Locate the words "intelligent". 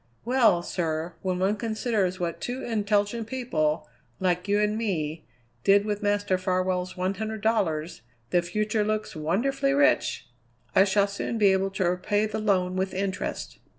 2.63-3.27